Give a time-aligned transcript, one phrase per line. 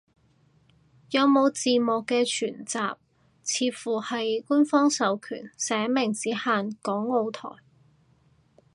[1.11, 2.79] 有冇字幕嘅全集，
[3.43, 7.47] 似乎係官方授權，寫明只限港澳台